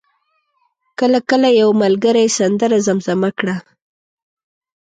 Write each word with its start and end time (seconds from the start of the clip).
کله 0.99 1.19
کله 1.29 1.49
یو 1.61 1.69
ملګری 1.83 2.25
سندره 2.37 2.77
زمزمه 2.87 3.29
کړه. 3.39 3.55